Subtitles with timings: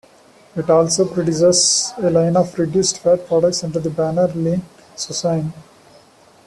[0.55, 4.63] It also produces a line of reduced-fat products under the banner Lean
[4.95, 5.53] Cuisine.